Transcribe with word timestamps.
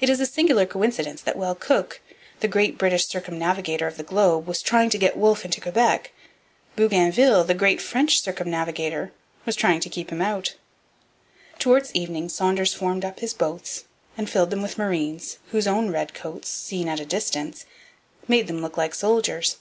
It 0.00 0.08
is 0.08 0.18
a 0.18 0.24
singular 0.24 0.64
coincidence 0.64 1.20
that 1.20 1.36
while 1.36 1.54
Cook, 1.54 2.00
the 2.40 2.48
great 2.48 2.78
British 2.78 3.06
circumnavigator 3.08 3.86
of 3.86 3.98
the 3.98 4.02
globe, 4.02 4.46
was 4.46 4.62
trying 4.62 4.88
to 4.88 4.96
get 4.96 5.14
Wolfe 5.14 5.44
into 5.44 5.60
Quebec, 5.60 6.10
Bougainville, 6.74 7.44
the 7.44 7.52
great 7.52 7.78
French 7.82 8.20
circumnavigator, 8.22 9.12
was 9.44 9.54
trying 9.54 9.80
to 9.80 9.90
keep 9.90 10.10
him 10.10 10.22
out. 10.22 10.54
Towards 11.58 11.94
evening 11.94 12.30
Saunders 12.30 12.72
formed 12.72 13.04
up 13.04 13.20
his 13.20 13.34
boats 13.34 13.84
and 14.16 14.30
filled 14.30 14.48
them 14.48 14.62
with 14.62 14.78
marines, 14.78 15.36
whose 15.50 15.66
own 15.66 15.90
red 15.90 16.14
coats, 16.14 16.48
seen 16.48 16.88
at 16.88 16.98
a 16.98 17.04
distance, 17.04 17.66
made 18.26 18.46
them 18.46 18.62
look 18.62 18.78
like 18.78 18.94
soldiers. 18.94 19.58